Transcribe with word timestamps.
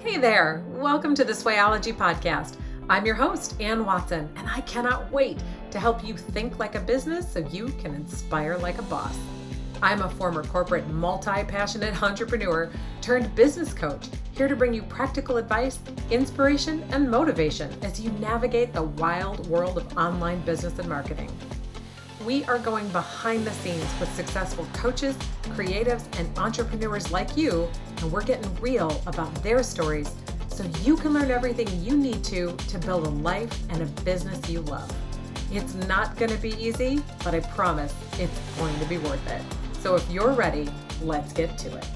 Hey 0.00 0.16
there, 0.16 0.62
welcome 0.68 1.12
to 1.16 1.24
the 1.24 1.32
Swayology 1.32 1.92
Podcast. 1.92 2.56
I'm 2.88 3.04
your 3.04 3.16
host, 3.16 3.60
Anne 3.60 3.84
Watson, 3.84 4.30
and 4.36 4.48
I 4.48 4.60
cannot 4.60 5.10
wait 5.10 5.42
to 5.72 5.80
help 5.80 6.04
you 6.04 6.16
think 6.16 6.60
like 6.60 6.76
a 6.76 6.80
business 6.80 7.30
so 7.30 7.40
you 7.40 7.70
can 7.80 7.96
inspire 7.96 8.56
like 8.58 8.78
a 8.78 8.82
boss. 8.82 9.18
I'm 9.82 10.02
a 10.02 10.08
former 10.08 10.44
corporate, 10.44 10.86
multi 10.86 11.42
passionate 11.42 12.00
entrepreneur 12.00 12.70
turned 13.00 13.34
business 13.34 13.74
coach, 13.74 14.06
here 14.30 14.46
to 14.46 14.54
bring 14.54 14.72
you 14.72 14.82
practical 14.84 15.36
advice, 15.36 15.80
inspiration, 16.12 16.84
and 16.90 17.10
motivation 17.10 17.76
as 17.82 18.00
you 18.00 18.12
navigate 18.12 18.72
the 18.72 18.84
wild 18.84 19.48
world 19.48 19.78
of 19.78 19.98
online 19.98 20.40
business 20.42 20.78
and 20.78 20.88
marketing. 20.88 21.30
We 22.24 22.42
are 22.44 22.58
going 22.58 22.88
behind 22.88 23.46
the 23.46 23.52
scenes 23.52 23.86
with 24.00 24.12
successful 24.14 24.66
coaches, 24.72 25.16
creatives, 25.42 26.04
and 26.18 26.36
entrepreneurs 26.36 27.12
like 27.12 27.36
you, 27.36 27.68
and 27.98 28.10
we're 28.10 28.24
getting 28.24 28.52
real 28.56 29.00
about 29.06 29.32
their 29.44 29.62
stories 29.62 30.12
so 30.48 30.64
you 30.82 30.96
can 30.96 31.12
learn 31.12 31.30
everything 31.30 31.68
you 31.80 31.96
need 31.96 32.24
to 32.24 32.52
to 32.56 32.78
build 32.80 33.06
a 33.06 33.10
life 33.10 33.56
and 33.70 33.82
a 33.82 33.86
business 34.02 34.50
you 34.50 34.62
love. 34.62 34.92
It's 35.52 35.74
not 35.74 36.16
going 36.16 36.32
to 36.32 36.38
be 36.38 36.54
easy, 36.54 37.04
but 37.22 37.36
I 37.36 37.40
promise 37.40 37.94
it's 38.18 38.36
going 38.58 38.76
to 38.80 38.84
be 38.86 38.98
worth 38.98 39.24
it. 39.30 39.42
So 39.80 39.94
if 39.94 40.10
you're 40.10 40.32
ready, 40.32 40.68
let's 41.00 41.32
get 41.32 41.56
to 41.58 41.76
it. 41.76 41.86